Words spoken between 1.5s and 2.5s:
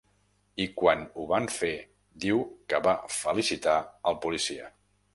fer, diu